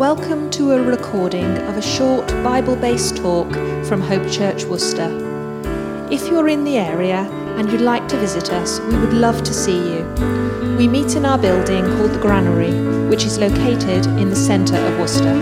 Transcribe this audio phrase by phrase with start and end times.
[0.00, 3.52] Welcome to a recording of a short Bible based talk
[3.84, 5.10] from Hope Church Worcester.
[6.10, 9.52] If you're in the area and you'd like to visit us, we would love to
[9.52, 10.02] see you.
[10.78, 12.72] We meet in our building called the Granary,
[13.10, 15.34] which is located in the centre of Worcester.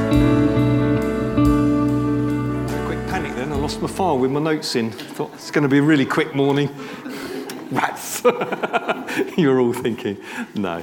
[2.85, 3.53] Quick panic then.
[3.53, 4.91] I lost my file with my notes in.
[4.91, 6.69] Thought it's going to be a really quick morning.
[7.71, 8.25] Rats.
[9.39, 10.21] You're all thinking,
[10.57, 10.83] no.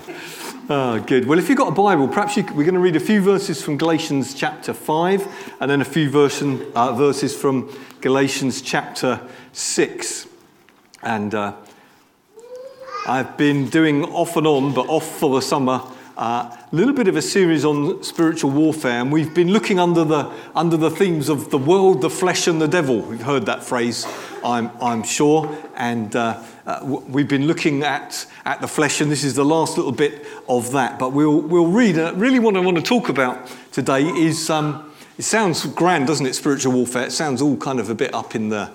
[0.67, 1.27] Oh, good.
[1.27, 3.61] Well, if you've got a Bible, perhaps you, we're going to read a few verses
[3.61, 9.21] from Galatians chapter 5 and then a few version, uh, verses from Galatians chapter
[9.53, 10.27] 6.
[11.03, 11.53] And uh,
[13.05, 15.83] I've been doing off and on, but off for the summer,
[16.17, 20.05] a uh, little bit of a series on spiritual warfare, and we've been looking under
[20.05, 23.01] the, under the themes of the world, the flesh, and the devil.
[23.01, 24.07] We've heard that phrase,
[24.41, 26.79] I'm, I'm sure, and uh, uh,
[27.09, 30.71] we've been looking at, at the flesh, and this is the last little bit of
[30.71, 30.97] that.
[30.97, 31.99] But we'll, we'll read.
[31.99, 36.25] Uh, really, what I want to talk about today is um, it sounds grand, doesn't
[36.25, 36.35] it?
[36.35, 37.07] Spiritual warfare.
[37.07, 38.71] It sounds all kind of a bit up in the,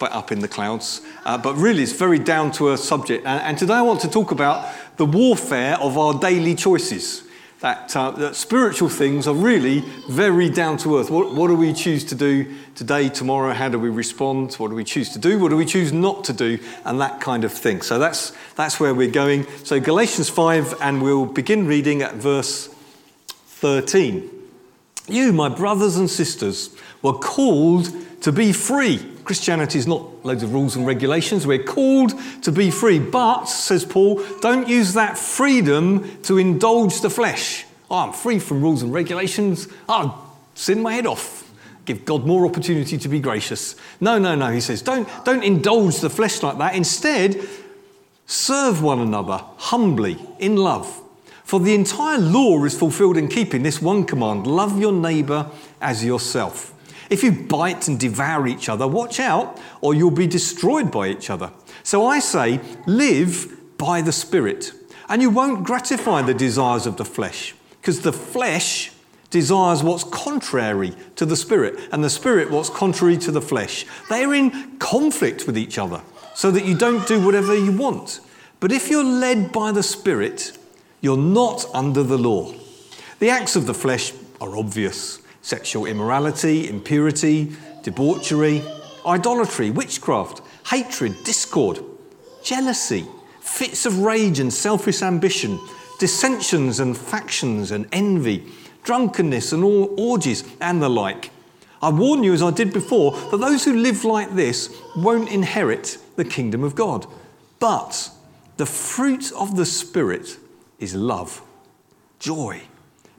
[0.00, 1.00] up in the clouds.
[1.24, 3.26] Uh, but really, it's very down to a subject.
[3.26, 7.24] And, and, today, I want to talk about the warfare of our daily choices
[7.64, 11.10] that, uh, that spiritual things are really very down to earth.
[11.10, 13.54] What, what do we choose to do today, tomorrow?
[13.54, 14.52] How do we respond?
[14.56, 15.38] What do we choose to do?
[15.38, 16.58] What do we choose not to do?
[16.84, 17.80] And that kind of thing.
[17.80, 19.46] So that's, that's where we're going.
[19.64, 22.68] So Galatians 5, and we'll begin reading at verse
[23.46, 24.30] 13.
[25.08, 26.68] You, my brothers and sisters,
[27.00, 27.88] were called
[28.20, 29.13] to be free.
[29.24, 31.46] Christianity is not loads of rules and regulations.
[31.46, 32.98] We're called to be free.
[32.98, 37.64] But, says Paul, don't use that freedom to indulge the flesh.
[37.90, 39.68] Oh, I'm free from rules and regulations.
[39.88, 41.50] Oh, I'll sin my head off.
[41.84, 43.76] Give God more opportunity to be gracious.
[44.00, 46.74] No, no, no, he says, don't, don't indulge the flesh like that.
[46.74, 47.40] Instead,
[48.26, 51.02] serve one another humbly in love.
[51.44, 55.50] For the entire law is fulfilled in keeping this one command love your neighbour
[55.80, 56.73] as yourself.
[57.10, 61.30] If you bite and devour each other, watch out, or you'll be destroyed by each
[61.30, 61.52] other.
[61.82, 64.72] So I say, live by the Spirit,
[65.08, 68.92] and you won't gratify the desires of the flesh, because the flesh
[69.30, 73.84] desires what's contrary to the Spirit, and the Spirit what's contrary to the flesh.
[74.08, 76.00] They are in conflict with each other,
[76.34, 78.20] so that you don't do whatever you want.
[78.60, 80.56] But if you're led by the Spirit,
[81.00, 82.54] you're not under the law.
[83.18, 88.62] The acts of the flesh are obvious sexual immorality, impurity, debauchery,
[89.04, 90.40] idolatry, witchcraft,
[90.70, 91.80] hatred, discord,
[92.42, 93.04] jealousy,
[93.40, 95.60] fits of rage and selfish ambition,
[96.00, 98.50] dissensions and factions and envy,
[98.84, 101.30] drunkenness and all orgies, and the like.
[101.82, 105.98] I warn you, as I did before, that those who live like this won't inherit
[106.16, 107.06] the kingdom of God.
[107.58, 108.10] But
[108.56, 110.38] the fruit of the Spirit
[110.78, 111.42] is love,
[112.18, 112.62] joy,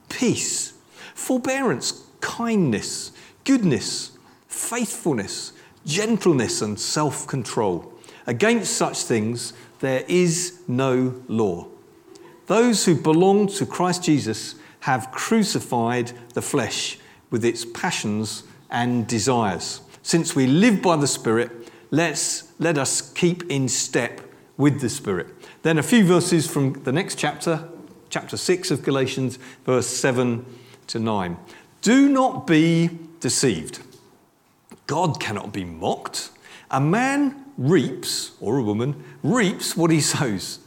[0.08, 0.72] peace,
[1.14, 3.12] forbearance kindness,
[3.44, 4.12] goodness,
[4.48, 5.52] faithfulness,
[5.84, 7.92] gentleness, and self control.
[8.26, 11.68] Against such things there is no law.
[12.46, 16.98] Those who belong to Christ Jesus have crucified the flesh
[17.30, 19.80] with its passions and desires.
[20.02, 21.50] Since we live by the Spirit,
[21.90, 24.20] let's, let us keep in step
[24.56, 25.28] with the Spirit.
[25.62, 27.68] Then a few verses from the next chapter,
[28.10, 30.46] chapter 6 of Galatians, verse 7
[30.86, 31.36] to 9.
[31.86, 33.78] Do not be deceived.
[34.88, 36.30] God cannot be mocked.
[36.68, 40.58] A man reaps, or a woman, reaps what he sows.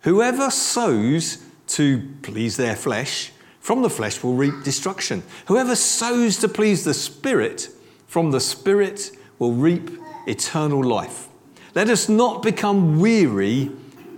[0.00, 3.30] Whoever sows to please their flesh,
[3.60, 5.22] from the flesh will reap destruction.
[5.46, 7.68] Whoever sows to please the Spirit,
[8.08, 9.88] from the Spirit will reap
[10.26, 11.28] eternal life.
[11.76, 13.70] Let us not become weary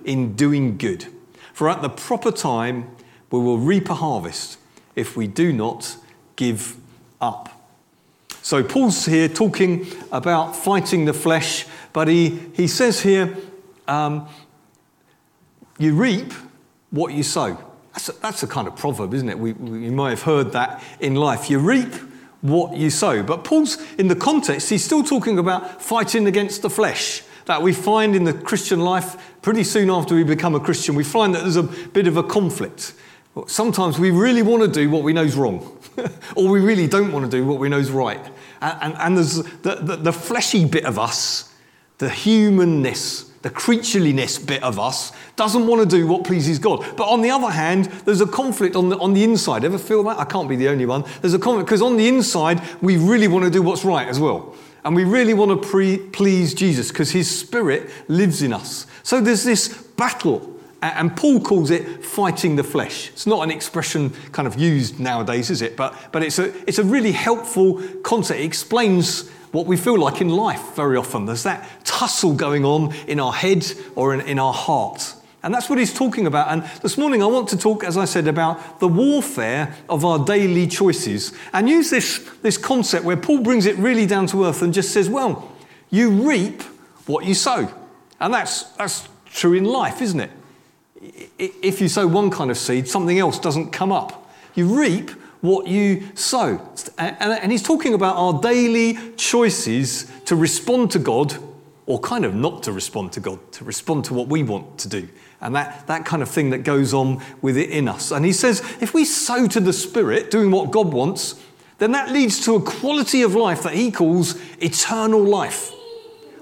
[0.06, 1.04] in doing good,
[1.52, 2.96] for at the proper time
[3.30, 4.56] we will reap a harvest
[4.96, 5.98] if we do not
[6.40, 6.74] give
[7.20, 7.50] up.
[8.40, 13.36] So Paul's here talking about fighting the flesh, but he, he says here,
[13.86, 14.26] um,
[15.78, 16.32] you reap
[16.88, 17.58] what you sow.
[17.92, 19.38] That's a, that's a kind of proverb, isn't it?
[19.38, 21.50] We, we, you might have heard that in life.
[21.50, 21.92] You reap
[22.41, 23.22] what you sow.
[23.22, 27.74] But Paul's, in the context, he's still talking about fighting against the flesh that we
[27.74, 30.94] find in the Christian life pretty soon after we become a Christian.
[30.94, 32.94] We find that there's a bit of a conflict.
[33.47, 35.78] Sometimes we really want to do what we know is wrong.
[36.36, 38.21] or we really don't want to do what we know is right.
[38.60, 41.53] And, and, and there's the, the, the fleshy bit of us,
[41.98, 46.84] the humanness, the creatureliness bit of us doesn't want to do what pleases God.
[46.97, 49.65] But on the other hand, there's a conflict on the, on the inside.
[49.65, 50.18] Ever feel that?
[50.18, 51.04] I can't be the only one.
[51.22, 54.21] There's a conflict because on the inside, we really want to do what's right as
[54.21, 54.54] well.
[54.84, 58.86] And we really want to pre- please Jesus because his spirit lives in us.
[59.03, 63.10] So there's this battle And Paul calls it fighting the flesh.
[63.10, 65.77] It's not an expression kind of used nowadays, is it?
[65.77, 68.41] But, but it's, a, it's a really helpful concept.
[68.41, 71.27] It explains what we feel like in life very often.
[71.27, 75.15] There's that tussle going on in our head or in, in our heart.
[75.42, 76.48] And that's what he's talking about.
[76.48, 80.24] And this morning I want to talk, as I said, about the warfare of our
[80.24, 84.62] daily choices and use this, this concept where Paul brings it really down to earth
[84.62, 85.50] and just says, well,
[85.91, 86.62] you reap
[87.06, 87.72] what you sow.
[88.21, 90.30] And that's, that's true in life, isn't it?
[91.00, 94.30] If you sow one kind of seed, something else doesn't come up.
[94.54, 95.10] You reap
[95.41, 96.60] what you sow.
[96.98, 101.36] And he's talking about our daily choices to respond to God
[101.86, 104.88] or kind of not to respond to God, to respond to what we want to
[104.88, 105.08] do.
[105.41, 108.10] And that, that kind of thing that goes on with it in us.
[108.10, 111.42] And he says if we sow to the Spirit, doing what God wants,
[111.78, 115.72] then that leads to a quality of life that he calls eternal life.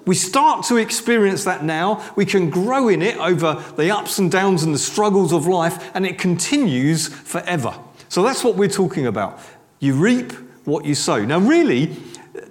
[0.08, 2.02] We start to experience that now.
[2.16, 5.94] We can grow in it over the ups and downs and the struggles of life,
[5.94, 7.78] and it continues forever.
[8.08, 9.38] So that's what we're talking about.
[9.80, 10.32] You reap
[10.64, 11.22] what you sow.
[11.26, 11.94] Now, really,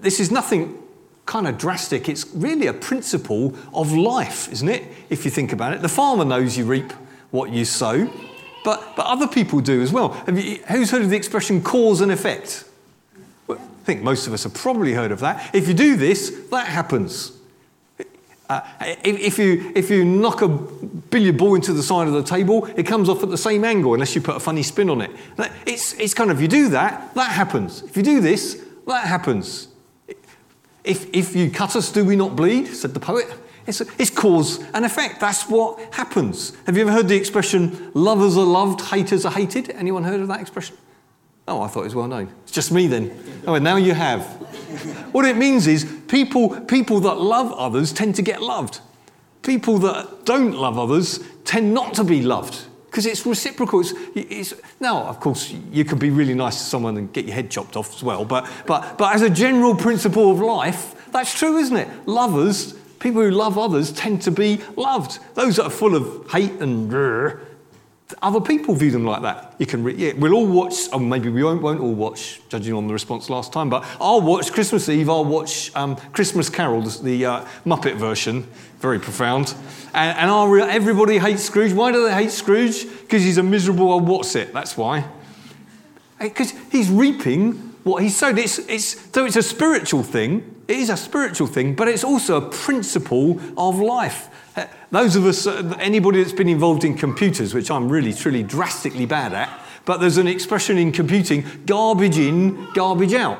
[0.01, 0.77] this is nothing
[1.25, 2.07] kind of drastic.
[2.07, 4.83] It's really a principle of life, isn't it?
[5.09, 5.81] If you think about it.
[5.81, 6.91] The farmer knows you reap
[7.31, 8.07] what you sow,
[8.63, 10.15] but, but other people do as well.
[10.27, 12.65] You, who's heard of the expression cause and effect?
[13.49, 15.55] I think most of us have probably heard of that.
[15.55, 17.31] If you do this, that happens.
[18.49, 18.61] Uh,
[19.03, 22.83] if, you, if you knock a billiard ball into the side of the table, it
[22.83, 25.11] comes off at the same angle unless you put a funny spin on it.
[25.65, 27.83] It's, it's kind of, you do that, that happens.
[27.83, 29.67] If you do this, that happens.
[30.83, 32.67] If, if you cut us, do we not bleed?
[32.67, 33.27] said the poet.
[33.65, 35.19] It's, it's cause and effect.
[35.19, 36.55] That's what happens.
[36.65, 39.71] Have you ever heard the expression, lovers are loved, haters are hated?
[39.71, 40.77] Anyone heard of that expression?
[41.49, 42.29] Oh, I thought it was well known.
[42.43, 43.43] It's just me then.
[43.45, 44.25] Oh, and now you have.
[45.17, 48.81] What it means is people, people that love others tend to get loved.
[49.41, 53.79] People that don't love others tend not to be loved because it's reciprocal.
[53.79, 57.33] It's, it's, now, of course, you can be really nice to someone and get your
[57.33, 61.33] head chopped off as well, but, but, but as a general principle of life, that's
[61.33, 62.07] true, isn't it?
[62.07, 65.17] Lovers, people who love others, tend to be loved.
[65.33, 66.91] Those that are full of hate and
[68.21, 69.53] other people view them like that.
[69.57, 72.73] You can, re- yeah, we'll all watch, or maybe we won't, won't all watch, judging
[72.73, 76.81] on the response last time, but I'll watch Christmas Eve, I'll watch um, Christmas Carol,
[76.81, 78.47] the uh, Muppet version,
[78.79, 79.53] very profound.
[79.93, 81.73] And, and I'll re- everybody hates Scrooge.
[81.73, 82.89] Why do they hate Scrooge?
[83.01, 85.05] Because he's a miserable old what's it, that's why.
[86.19, 87.53] Because he's reaping
[87.83, 88.37] what he sowed.
[88.37, 92.37] It's, it's, so it's a spiritual thing, it is a spiritual thing, but it's also
[92.37, 94.29] a principle of life.
[94.91, 99.05] Those of us, uh, anybody that's been involved in computers, which I'm really, truly drastically
[99.05, 103.39] bad at, but there's an expression in computing garbage in, garbage out.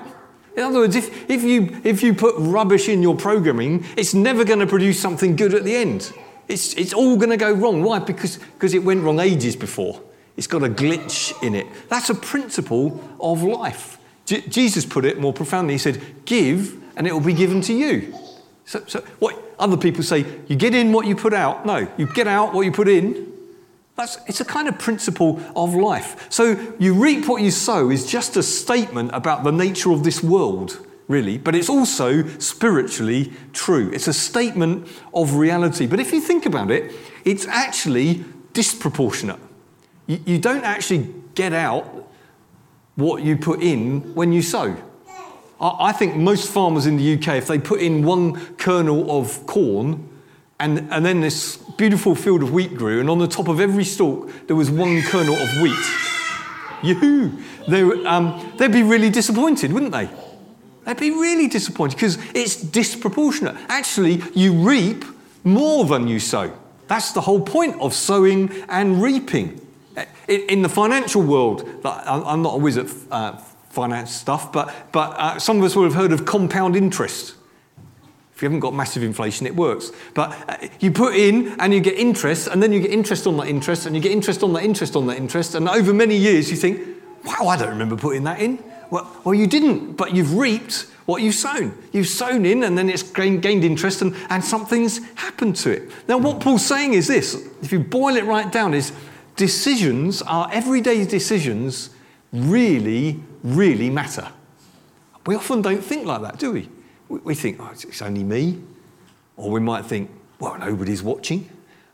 [0.55, 4.43] In other words, if, if, you, if you put rubbish in your programming, it's never
[4.43, 6.11] going to produce something good at the end.
[6.47, 7.83] It's, it's all going to go wrong.
[7.83, 7.99] Why?
[7.99, 10.01] Because, because it went wrong ages before.
[10.35, 11.67] It's got a glitch in it.
[11.89, 13.99] That's a principle of life.
[14.25, 15.73] J- Jesus put it more profoundly.
[15.75, 18.17] He said, Give, and it will be given to you.
[18.67, 21.65] So, so what other people say, you get in what you put out.
[21.65, 23.33] No, you get out what you put in.
[23.95, 26.29] That's, it's a kind of principle of life.
[26.29, 30.21] So you reap what you sow is just a statement about the nature of this
[30.21, 33.89] world, really, but it's also spiritually true.
[33.93, 35.87] It's a statement of reality.
[35.87, 36.93] But if you think about it,
[37.23, 39.39] it's actually disproportionate.
[40.07, 42.09] You, you don't actually get out
[42.95, 44.75] what you put in when you sow.
[45.59, 50.07] I think most farmers in the UK, if they put in one kernel of corn
[50.59, 53.83] and, and then this beautiful field of wheat grew, and on the top of every
[53.83, 55.75] stalk there was one kernel of wheat,
[56.83, 57.31] yoo
[57.67, 60.09] they, um, they'd be really disappointed, wouldn't they?
[60.85, 63.57] They'd be really disappointed because it's disproportionate.
[63.67, 65.03] Actually, you reap
[65.43, 66.57] more than you sow.
[66.87, 69.61] That's the whole point of sowing and reaping.
[70.27, 73.41] In the financial world, I'm not a whiz at uh,
[73.77, 77.35] finance stuff, but, but uh, some of us will have heard of compound interest.
[78.33, 79.91] If you haven't got massive inflation, it works.
[80.15, 83.37] But uh, you put in and you get interest, and then you get interest on
[83.37, 86.17] that interest, and you get interest on that interest on that interest, and over many
[86.17, 86.81] years you think,
[87.23, 88.57] wow, I don't remember putting that in.
[88.89, 91.77] Well, well you didn't, but you've reaped what you've sown.
[91.91, 95.91] You've sown in, and then it's gained, interest, and, and something's happened to it.
[96.07, 98.91] Now, what Paul's saying is this if you boil it right down, is
[99.35, 101.91] decisions, our everyday decisions,
[102.31, 104.27] really really matter.
[105.25, 106.69] We often don't think like that, do we?
[107.09, 108.61] We think, oh, it's only me.
[109.35, 111.49] Or we might think, well, nobody's watching.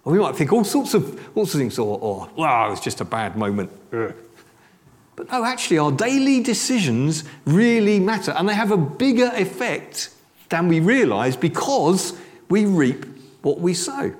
[0.06, 2.30] Or we might think all sorts of, all sorts of things, or, or
[2.72, 3.72] it's just a bad moment.
[3.92, 10.10] But no, actually, our daily decisions really matter, and they have a bigger effect
[10.50, 12.14] than we realize because
[12.50, 13.06] we reap
[13.44, 14.14] what we sow.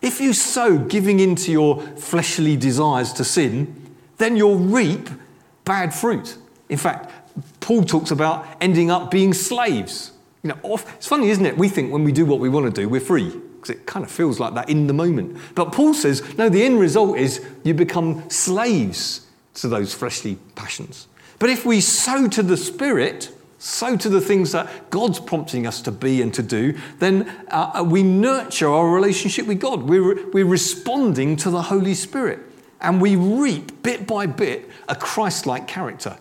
[0.00, 5.08] If you sow giving into your fleshly desires to sin, then you'll reap
[5.64, 6.36] bad fruit.
[6.68, 7.10] In fact,
[7.60, 10.12] Paul talks about ending up being slaves.
[10.42, 11.56] You know, it's funny, isn't it?
[11.56, 14.04] We think when we do what we want to do, we're free because it kind
[14.04, 15.38] of feels like that in the moment.
[15.54, 21.08] But Paul says, no, the end result is you become slaves to those fleshly passions.
[21.38, 25.80] But if we sow to the Spirit, sow to the things that God's prompting us
[25.82, 29.84] to be and to do, then uh, uh, we nurture our relationship with God.
[29.84, 32.40] We're, we're responding to the Holy Spirit.
[32.84, 36.16] And we reap bit by bit a Christ like character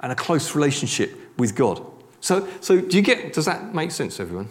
[0.00, 1.84] and a close relationship with God.
[2.20, 4.48] So, so do you get, does that make sense, everyone?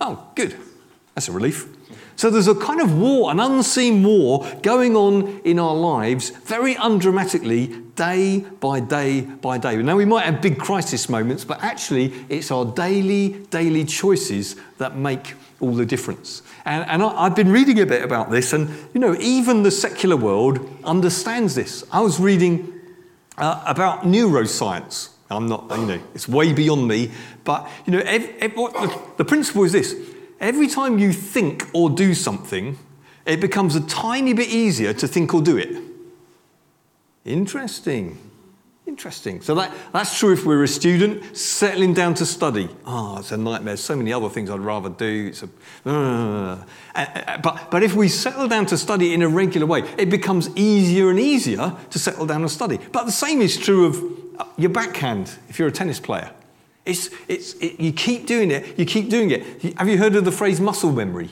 [0.00, 0.56] Oh, good.
[1.14, 1.68] That's a relief.
[2.16, 6.74] So there's a kind of war, an unseen war going on in our lives, very
[6.74, 9.76] undramatically, day by day by day.
[9.76, 14.96] Now, we might have big crisis moments, but actually, it's our daily, daily choices that
[14.96, 16.42] make all the difference.
[16.64, 19.70] And, and I, have been reading a bit about this, and you know, even the
[19.70, 21.84] secular world understands this.
[21.90, 22.72] I was reading
[23.36, 25.08] uh, about neuroscience.
[25.30, 27.10] I'm not, you know, it's way beyond me,
[27.44, 29.94] but you know, every, every, the, the principle is this
[30.40, 32.78] every time you think or do something,
[33.24, 35.76] it becomes a tiny bit easier to think or do it.
[37.24, 38.18] Interesting.
[38.84, 39.40] Interesting.
[39.40, 42.68] So that, that's true if we're a student settling down to study.
[42.84, 43.76] Oh, it's a nightmare.
[43.76, 45.28] So many other things I'd rather do.
[45.28, 45.48] It's a,
[45.88, 50.10] uh, uh, but, but if we settle down to study in a regular way, it
[50.10, 52.80] becomes easier and easier to settle down and study.
[52.90, 56.32] But the same is true of uh, your backhand if you're a tennis player.
[56.84, 59.78] It's, it's, it, you keep doing it, you keep doing it.
[59.78, 61.30] Have you heard of the phrase muscle memory?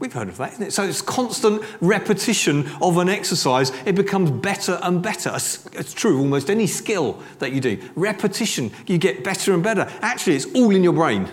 [0.00, 0.72] We've heard of that, isn't it?
[0.72, 3.70] So it's constant repetition of an exercise.
[3.86, 5.30] It becomes better and better.
[5.34, 7.80] It's, true, almost any skill that you do.
[7.94, 9.88] Repetition, you get better and better.
[10.02, 11.28] Actually, it's all in your brain.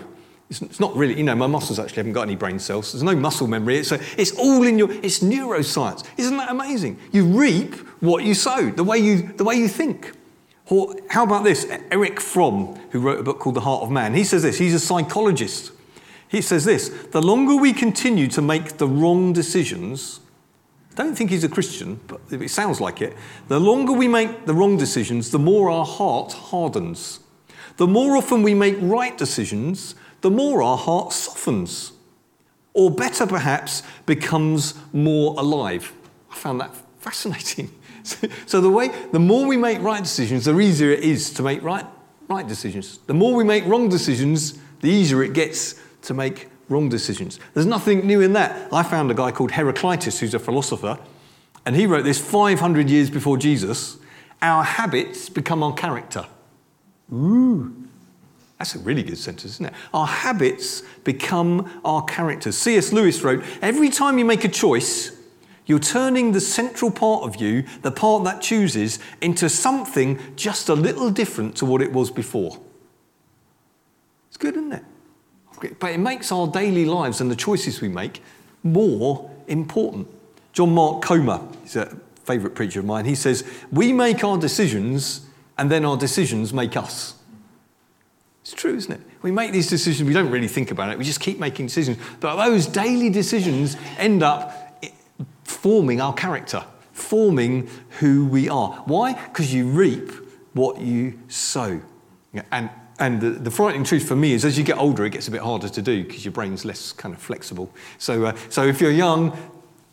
[0.48, 2.92] It's, not really, you know, my muscles actually haven't got any brain cells.
[2.92, 3.78] There's no muscle memory.
[3.78, 6.06] A, it's all in your, it's neuroscience.
[6.18, 6.98] Isn't that amazing?
[7.10, 10.12] You reap what you sow, the way you, the way you think.
[11.08, 11.66] How about this?
[11.90, 14.58] Erich Fromm, who wrote a book called The Heart of Man, he says this.
[14.58, 15.72] He's a psychologist.
[16.32, 20.20] He says this the longer we continue to make the wrong decisions,
[20.96, 23.14] don't think he's a Christian, but it sounds like it.
[23.48, 27.20] The longer we make the wrong decisions, the more our heart hardens.
[27.76, 31.92] The more often we make right decisions, the more our heart softens.
[32.72, 35.92] Or better, perhaps, becomes more alive.
[36.30, 37.70] I found that fascinating.
[38.46, 41.62] So, the way, the more we make right decisions, the easier it is to make
[41.62, 41.86] right,
[42.26, 42.98] right decisions.
[43.06, 47.38] The more we make wrong decisions, the easier it gets to make wrong decisions.
[47.54, 48.72] There's nothing new in that.
[48.72, 50.98] I found a guy called Heraclitus, who's a philosopher,
[51.64, 53.98] and he wrote this 500 years before Jesus
[54.40, 56.26] Our habits become our character.
[57.12, 57.74] Ooh.
[58.58, 59.74] That's a really good sentence, isn't it?
[59.92, 62.56] Our habits become our characters.
[62.56, 62.92] C.S.
[62.92, 65.10] Lewis wrote Every time you make a choice,
[65.66, 70.74] you're turning the central part of you, the part that chooses, into something just a
[70.74, 72.58] little different to what it was before.
[74.28, 74.84] It's good, isn't it?
[75.78, 78.22] But it makes our daily lives and the choices we make
[78.62, 80.08] more important.
[80.52, 85.26] John Mark Comer, he's a favourite preacher of mine, he says, We make our decisions
[85.58, 87.14] and then our decisions make us.
[88.42, 89.00] It's true, isn't it?
[89.22, 91.98] We make these decisions, we don't really think about it, we just keep making decisions.
[92.20, 94.84] But those daily decisions end up
[95.44, 97.68] forming our character, forming
[98.00, 98.70] who we are.
[98.86, 99.14] Why?
[99.14, 100.10] Because you reap
[100.54, 101.80] what you sow.
[102.50, 105.28] And and the, the, frightening truth for me is as you get older, it gets
[105.28, 107.72] a bit harder to do because your brain's less kind of flexible.
[107.98, 109.36] So, uh, so if you're young,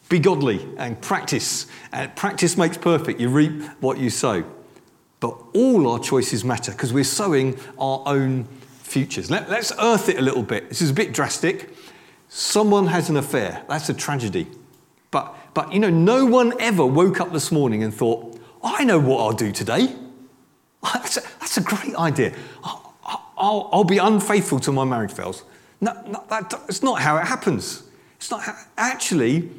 [0.09, 1.67] be godly and practice.
[1.91, 3.19] And practice makes perfect.
[3.19, 4.43] You reap what you sow.
[5.19, 8.45] But all our choices matter because we're sowing our own
[8.81, 9.29] futures.
[9.29, 10.69] Let, let's earth it a little bit.
[10.69, 11.75] This is a bit drastic.
[12.27, 13.63] Someone has an affair.
[13.67, 14.47] That's a tragedy.
[15.11, 18.99] But, but you know, no one ever woke up this morning and thought, I know
[18.99, 19.95] what I'll do today.
[20.81, 22.33] That's a, that's a great idea.
[23.39, 25.43] I'll, I'll be unfaithful to my marriage vows.
[25.81, 27.83] No, no, that, it's not how it happens.
[28.17, 29.49] It's not how, actually,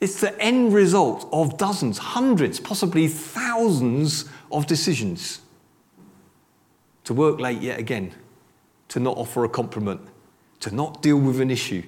[0.00, 5.40] it's the end result of dozens, hundreds, possibly thousands of decisions.
[7.04, 8.12] To work late yet again,
[8.88, 10.00] to not offer a compliment,
[10.60, 11.82] to not deal with an issue,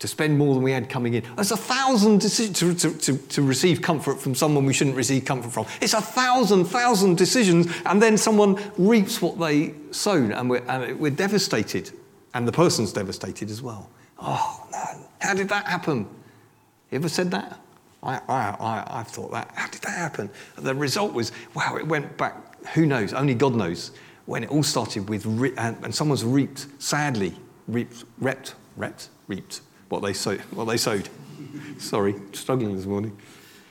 [0.00, 1.22] to spend more than we had coming in.
[1.36, 5.26] There's a thousand decisions to, to, to, to, receive comfort from someone we shouldn't receive
[5.26, 5.66] comfort from.
[5.80, 10.98] It's a thousand, thousand decisions, and then someone reaps what they sown, and we're, and
[10.98, 11.92] we're devastated.
[12.32, 13.90] And the person's devastated as well.
[14.18, 16.08] Oh, no, how did that happen?
[16.90, 17.60] You ever said that?
[18.02, 19.50] I, I, I, I've thought that.
[19.54, 20.30] How did that happen?
[20.56, 23.90] The result was, wow, it went back, who knows, only God knows,
[24.24, 27.34] when it all started with, re- and, and someone's reaped, sadly,
[27.68, 31.08] reaped, reaped, reaped, reaped what they, sow, what they sowed.
[31.78, 33.16] Sorry, struggling this morning.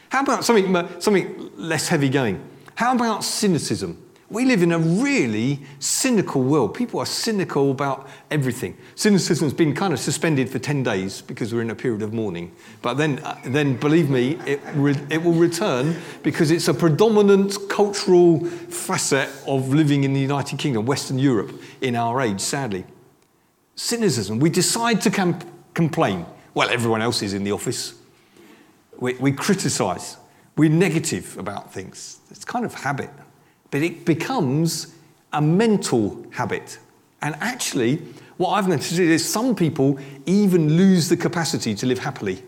[0.10, 2.44] How about something, something less heavy going?
[2.76, 4.06] How about cynicism?
[4.30, 6.76] We live in a really cynical world.
[6.76, 8.78] People are cynical about everything.
[8.94, 12.52] Cynicism's been kind of suspended for 10 days because we're in a period of mourning.
[12.84, 17.58] But then, uh, then believe me, it, re- it will return because it's a predominant
[17.70, 22.86] cultural facet of living in the United Kingdom, Western Europe, in our age, sadly.
[23.76, 24.40] Cynicism.
[24.40, 25.40] We decide to com-
[25.74, 26.26] complain.
[26.54, 27.96] Well, everyone else is in the office.
[28.98, 30.18] We, we criticise.
[30.58, 32.20] We're negative about things.
[32.32, 33.10] It's kind of habit
[33.72, 34.96] but it becomes
[35.34, 36.80] a mental habit.
[37.22, 37.98] And actually,
[38.38, 42.44] what I've noticed is some people even lose the capacity to live happily.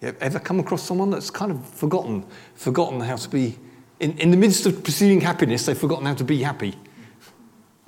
[0.00, 3.58] You ever come across someone that's kind of forgotten, forgotten how to be,
[4.00, 6.74] in, in the midst of pursuing happiness, they've forgotten how to be happy.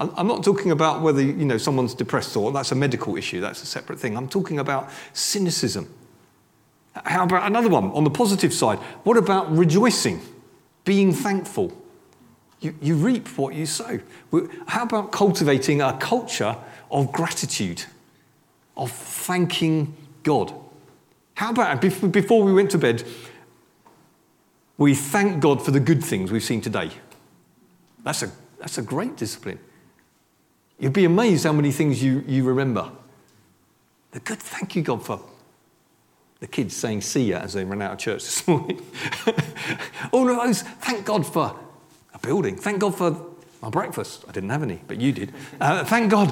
[0.01, 3.63] I'm not talking about whether you know someone's depressed or that's a medical issue, that's
[3.63, 4.17] a separate thing.
[4.17, 5.93] I'm talking about cynicism.
[7.05, 8.79] How about another one on the positive side?
[9.05, 10.21] What about rejoicing?
[10.85, 11.73] being thankful.
[12.61, 14.01] You, you reap what you sow.
[14.67, 16.57] How about cultivating a culture
[16.91, 17.85] of gratitude,
[18.77, 20.53] of thanking God?
[21.35, 23.05] How about before we went to bed,
[24.77, 26.91] we thank God for the good things we've seen today?
[28.03, 29.59] That's a, that's a great discipline.
[30.81, 32.91] You'd be amazed how many things you, you remember.
[34.13, 35.21] The good, thank you, God, for
[36.41, 38.83] the kids saying see ya as they ran out of church this morning.
[40.11, 41.55] All of those, thank God for
[42.15, 42.57] a building.
[42.57, 43.27] Thank God for
[43.61, 44.25] my breakfast.
[44.27, 45.35] I didn't have any, but you did.
[45.61, 46.31] Uh, thank God,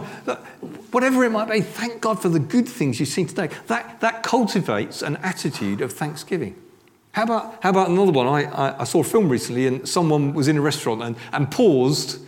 [0.92, 3.50] whatever it might be, thank God for the good things you've seen today.
[3.66, 6.56] That, that cultivates an attitude of thanksgiving.
[7.12, 8.26] How about, how about another one?
[8.26, 11.50] I, I, I saw a film recently and someone was in a restaurant and, and
[11.50, 12.20] paused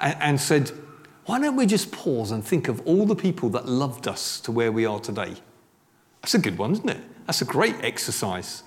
[0.00, 0.72] and, and said,
[1.26, 4.52] Why don't we just pause and think of all the people that loved us to
[4.52, 5.34] where we are today?
[6.20, 7.00] That's a good one, isn't it?
[7.26, 8.64] That's a great exercise.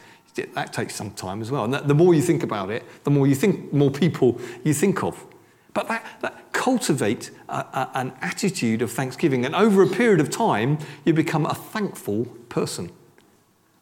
[0.53, 1.65] That takes some time as well.
[1.65, 5.03] And the more you think about it, the more you think, more people you think
[5.03, 5.25] of.
[5.73, 10.29] But that, that cultivate a, a, an attitude of thanksgiving, and over a period of
[10.29, 12.91] time, you become a thankful person.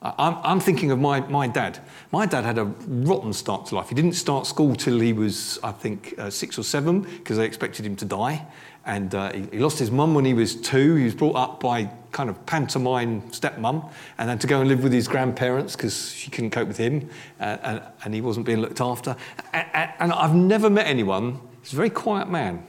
[0.03, 1.79] I'm, I'm, thinking of my, my dad.
[2.11, 3.87] My dad had a rotten start to life.
[3.87, 7.45] He didn't start school till he was, I think, uh, six or seven because they
[7.45, 8.45] expected him to die.
[8.85, 10.95] And uh, he, he, lost his mum when he was two.
[10.95, 14.83] He was brought up by kind of pantomime stepmum, and then to go and live
[14.83, 18.59] with his grandparents because she couldn't cope with him, uh, and, and, he wasn't being
[18.59, 19.15] looked after.
[19.53, 21.39] And, and, I've never met anyone.
[21.61, 22.67] He's a very quiet man,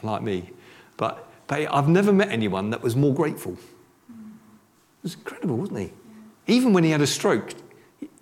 [0.00, 0.50] unlike me,
[0.96, 3.54] but, but I've never met anyone that was more grateful.
[4.08, 5.92] It was incredible, wasn't he?
[6.46, 7.54] Even when he had a stroke,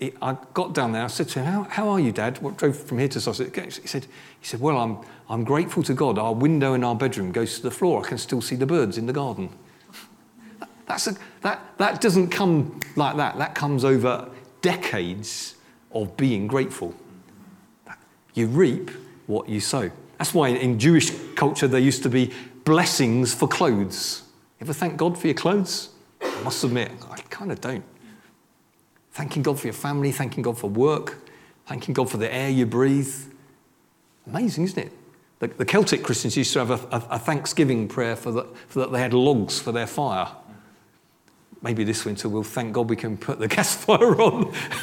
[0.01, 1.05] I got down there.
[1.05, 2.39] I said to him, "How, how are you, Dad?
[2.39, 4.07] What drove from here to Sussex?" He said,
[4.41, 6.19] "He said, well, I'm I'm grateful to God.
[6.19, 8.05] Our window in our bedroom goes to the floor.
[8.05, 9.51] I can still see the birds in the garden."
[10.87, 13.39] That's a, that that doesn't come like that.
[13.39, 14.31] That comes over
[14.63, 15.57] decades
[15.93, 16.95] of being grateful.
[18.35, 18.91] You reap
[19.27, 19.91] what you sow.
[20.19, 22.33] That's why in Jewish culture there used to be
[22.65, 24.23] blessings for clothes.
[24.61, 25.91] Ever thank God for your clothes?
[26.21, 27.85] I must admit, I kind of don't.
[29.15, 31.19] Thanking God for your family, thanking God for work,
[31.67, 33.15] thanking God for the air you breathe.
[34.27, 34.93] Amazing, isn't it?
[35.39, 38.81] The, the Celtic Christians used to have a, a, a thanksgiving prayer for, the, for
[38.81, 40.33] that they had logs for their fire.
[41.63, 44.53] Maybe this winter we'll thank God we can put the gas fire on.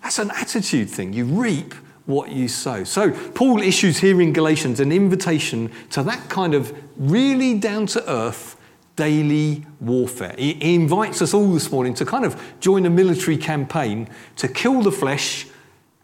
[0.00, 1.12] That's an attitude thing.
[1.12, 1.74] You reap
[2.06, 2.84] what you sow.
[2.84, 8.08] So, Paul issues here in Galatians an invitation to that kind of really down to
[8.08, 8.56] earth
[8.96, 10.34] daily warfare.
[10.36, 14.82] He, invites us all this morning to kind of join a military campaign to kill
[14.82, 15.46] the flesh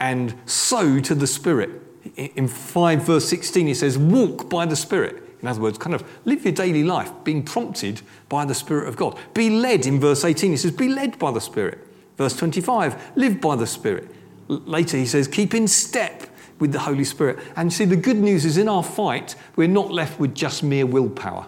[0.00, 1.70] and sow to the spirit.
[2.16, 5.22] In 5 verse 16, he says, Walk by the Spirit.
[5.42, 8.96] In other words, kind of live your daily life being prompted by the Spirit of
[8.96, 9.18] God.
[9.34, 11.78] Be led in verse 18, he says, Be led by the Spirit.
[12.16, 14.08] Verse 25, live by the Spirit.
[14.48, 16.24] Later, he says, Keep in step
[16.58, 17.38] with the Holy Spirit.
[17.56, 20.86] And see, the good news is in our fight, we're not left with just mere
[20.86, 21.46] willpower.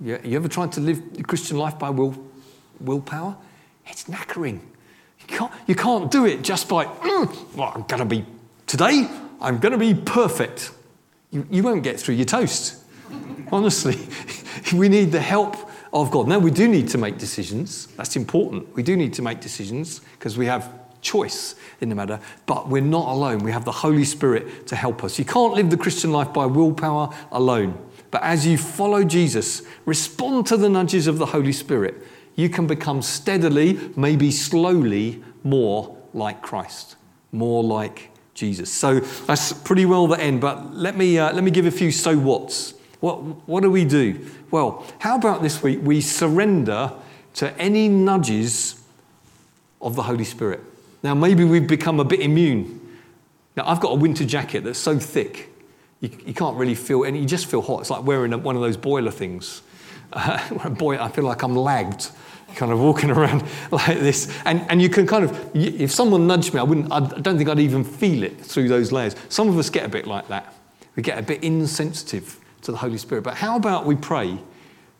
[0.00, 2.16] You, you ever tried to live the Christian life by will,
[2.80, 3.36] willpower?
[3.86, 4.60] It's knackering.
[5.20, 8.24] You can't, you can't do it just by, mm, well, I'm going to be,
[8.66, 9.08] today,
[9.40, 10.70] I'm going to be perfect.
[11.30, 12.84] You, you won't get through your toast.
[13.52, 13.98] Honestly,
[14.76, 15.56] we need the help
[15.92, 16.28] of God.
[16.28, 17.86] Now, we do need to make decisions.
[17.96, 18.74] That's important.
[18.74, 22.82] We do need to make decisions because we have choice in the matter, but we're
[22.82, 23.38] not alone.
[23.38, 25.18] We have the Holy Spirit to help us.
[25.18, 27.78] You can't live the Christian life by willpower alone.
[28.10, 31.96] But as you follow Jesus, respond to the nudges of the Holy Spirit,
[32.34, 36.96] you can become steadily, maybe slowly, more like Christ,
[37.32, 38.70] more like Jesus.
[38.70, 41.90] So that's pretty well the end, but let me, uh, let me give a few
[41.90, 42.74] so whats.
[43.00, 44.26] What, what do we do?
[44.50, 46.92] Well, how about this week we surrender
[47.34, 48.82] to any nudges
[49.80, 50.60] of the Holy Spirit?
[51.02, 52.80] Now, maybe we've become a bit immune.
[53.56, 55.50] Now, I've got a winter jacket that's so thick,
[56.00, 57.80] you, you can't really feel any, you just feel hot.
[57.80, 59.62] It's like wearing a, one of those boiler things.
[60.12, 62.10] Uh, boy, I feel like I'm lagged,
[62.54, 64.32] kind of walking around like this.
[64.44, 67.50] And, and you can kind of, if someone nudged me, I, wouldn't, I don't think
[67.50, 69.16] I'd even feel it through those layers.
[69.28, 70.54] Some of us get a bit like that.
[70.94, 73.24] We get a bit insensitive to the Holy Spirit.
[73.24, 74.38] But how about we pray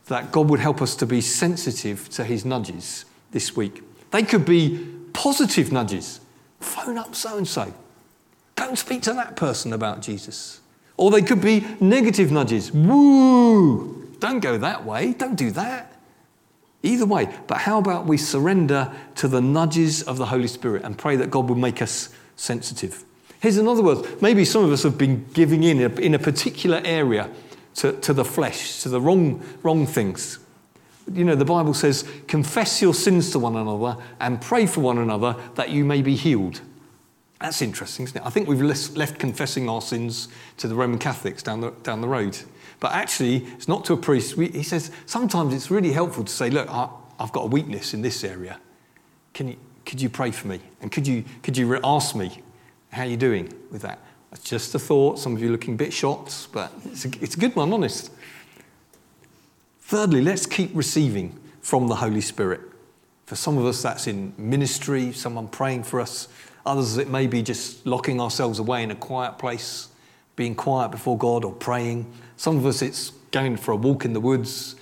[0.06, 3.82] that God would help us to be sensitive to his nudges this week?
[4.10, 6.20] They could be positive nudges.
[6.60, 7.72] Phone up so and so.
[8.56, 10.60] Don't speak to that person about Jesus.
[10.96, 12.72] Or they could be negative nudges.
[12.72, 14.06] Woo!
[14.18, 15.12] Don't go that way.
[15.12, 15.92] Don't do that.
[16.82, 17.28] Either way.
[17.46, 21.30] But how about we surrender to the nudges of the Holy Spirit and pray that
[21.30, 23.04] God will make us sensitive?
[23.40, 24.22] Here's another word.
[24.22, 27.30] Maybe some of us have been giving in in a particular area
[27.76, 30.38] to, to the flesh, to the wrong, wrong things.
[31.12, 34.98] You know, the Bible says, confess your sins to one another and pray for one
[34.98, 36.60] another that you may be healed.
[37.40, 38.24] That's interesting, isn't it?
[38.24, 42.08] I think we've left confessing our sins to the Roman Catholics down the, down the
[42.08, 42.38] road.
[42.80, 44.36] But actually, it's not to a priest.
[44.36, 47.94] We, he says sometimes it's really helpful to say, Look, I, have got a weakness
[47.94, 48.58] in this area.
[49.34, 50.60] Can you, could you pray for me?
[50.80, 52.42] And could you, could you ask me
[52.90, 53.98] how you're doing with that?
[54.30, 55.18] That's just a thought.
[55.18, 57.72] Some of you are looking a bit shocked, but it's a, it's a good one,
[57.72, 58.10] honest.
[59.80, 62.60] Thirdly, let's keep receiving from the Holy Spirit.
[63.26, 66.28] For some of us, that's in ministry, someone praying for us.
[66.66, 69.88] Others, it may be just locking ourselves away in a quiet place,
[70.34, 72.12] being quiet before God or praying.
[72.36, 74.74] Some of us, it's going for a walk in the woods,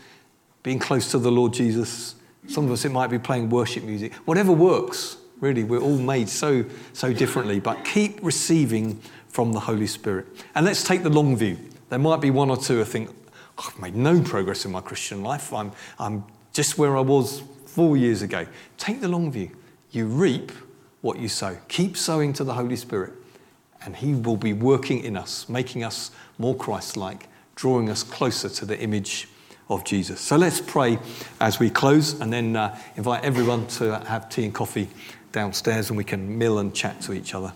[0.62, 2.14] being close to the Lord Jesus.
[2.48, 4.14] Some of us, it might be playing worship music.
[4.24, 5.62] Whatever works, really.
[5.62, 7.60] We're all made so, so differently.
[7.60, 10.26] But keep receiving from the Holy Spirit.
[10.54, 11.58] And let's take the long view.
[11.90, 13.10] There might be one or two who think,
[13.58, 15.52] oh, I've made no progress in my Christian life.
[15.52, 18.46] I'm, I'm just where I was four years ago.
[18.78, 19.50] Take the long view.
[19.90, 20.50] You reap
[21.04, 21.58] what you sow.
[21.68, 23.12] Keep sowing to the Holy Spirit,
[23.84, 28.48] and He will be working in us, making us more Christ like, drawing us closer
[28.48, 29.28] to the image
[29.68, 30.18] of Jesus.
[30.18, 30.98] So let's pray
[31.42, 34.88] as we close and then uh, invite everyone to have tea and coffee
[35.30, 37.52] downstairs and we can mill and chat to each other.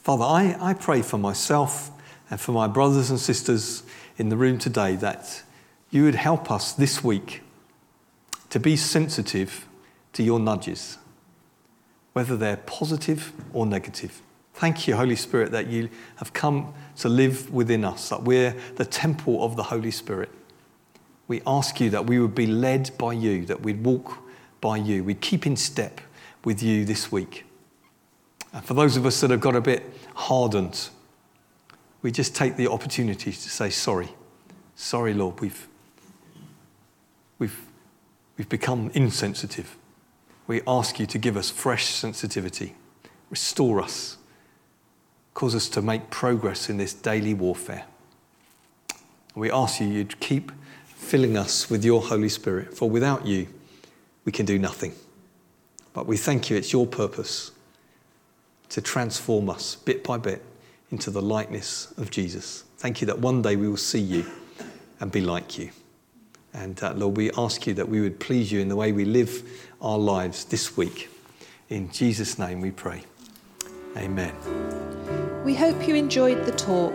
[0.00, 1.90] Father, I, I pray for myself
[2.28, 3.84] and for my brothers and sisters
[4.18, 5.42] in the room today that
[5.90, 7.40] you would help us this week
[8.54, 9.66] to be sensitive
[10.12, 10.98] to your nudges,
[12.12, 14.22] whether they're positive or negative.
[14.52, 18.84] Thank you, Holy Spirit, that you have come to live within us, that we're the
[18.84, 20.28] temple of the Holy Spirit.
[21.26, 24.18] We ask you that we would be led by you, that we'd walk
[24.60, 26.00] by you, we'd keep in step
[26.44, 27.44] with you this week.
[28.52, 29.82] And for those of us that have got a bit
[30.14, 30.90] hardened,
[32.02, 34.10] we just take the opportunity to say, Sorry.
[34.76, 35.66] Sorry, Lord, we've,
[37.40, 37.58] we've,
[38.36, 39.76] we've become insensitive.
[40.46, 42.74] We ask you to give us fresh sensitivity,
[43.30, 44.18] restore us,
[45.32, 47.84] cause us to make progress in this daily warfare.
[49.34, 50.52] We ask you, you'd keep
[50.84, 53.48] filling us with your Holy Spirit, for without you,
[54.24, 54.94] we can do nothing.
[55.92, 57.52] But we thank you, it's your purpose
[58.70, 60.44] to transform us bit by bit
[60.90, 62.64] into the likeness of Jesus.
[62.78, 64.24] Thank you that one day we will see you
[65.00, 65.70] and be like you.
[66.54, 69.04] And uh, Lord, we ask you that we would please you in the way we
[69.04, 69.42] live
[69.82, 71.10] our lives this week.
[71.68, 73.02] In Jesus' name we pray.
[73.96, 74.32] Amen.
[75.44, 76.94] We hope you enjoyed the talk.